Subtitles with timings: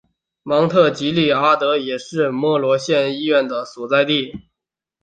[0.41, 4.33] 芒特吉利阿德也是莫罗县医院的所在地。